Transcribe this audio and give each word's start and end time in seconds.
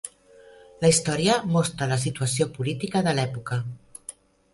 La 0.85 0.89
història 0.93 1.35
mostra 1.55 1.87
la 1.91 1.99
situació 2.05 2.47
política 2.57 3.03
de 3.09 3.13
l'època. 3.19 3.59